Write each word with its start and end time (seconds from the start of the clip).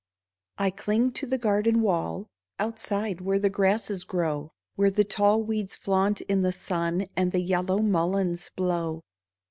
I 0.57 0.71
CLING 0.71 1.11
to 1.11 1.27
the 1.27 1.37
garden 1.37 1.83
wall 1.83 2.25
Outside, 2.57 3.21
where 3.21 3.37
the 3.37 3.51
grasses 3.51 4.03
grow; 4.03 4.51
Where 4.75 4.89
the 4.89 5.03
tall 5.03 5.43
weeds 5.43 5.75
flaunt 5.75 6.21
in 6.21 6.41
the 6.41 6.51
sun, 6.51 7.05
And 7.15 7.31
the 7.31 7.39
yellow 7.41 7.83
mulleins 7.83 8.49
blow. 8.55 9.01